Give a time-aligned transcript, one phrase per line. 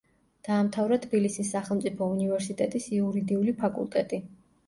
[0.45, 4.23] დაამთავრა თბილისის სახელმწიფო უნივერსიტეტის იურიდიული ფაკულტეტი.